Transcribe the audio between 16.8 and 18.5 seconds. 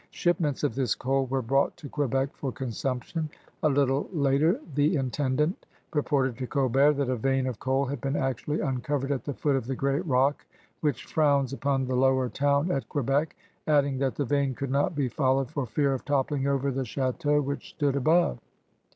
Ch&teau which stood above.